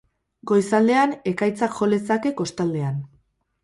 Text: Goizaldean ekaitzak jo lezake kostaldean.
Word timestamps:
Goizaldean 0.51 1.13
ekaitzak 1.33 1.79
jo 1.83 1.93
lezake 1.93 2.37
kostaldean. 2.43 3.03